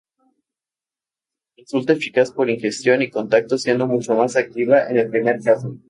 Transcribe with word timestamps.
Resulta 1.59 1.93
eficaz 1.93 2.31
por 2.31 2.49
ingestión 2.49 3.03
y 3.03 3.11
contacto 3.11 3.59
siendo 3.59 3.85
mucho 3.85 4.15
más 4.15 4.35
activa 4.35 4.89
en 4.89 4.97
el 4.97 5.11
primer 5.11 5.39
caso. 5.43 5.77